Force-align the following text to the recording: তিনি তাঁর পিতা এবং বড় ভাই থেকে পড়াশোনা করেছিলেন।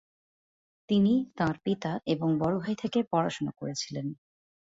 তিনি 0.89 1.13
তাঁর 1.37 1.55
পিতা 1.63 1.91
এবং 2.05 2.29
বড় 2.39 2.55
ভাই 2.59 2.75
থেকে 2.75 2.99
পড়াশোনা 3.11 3.51
করেছিলেন। 3.51 4.07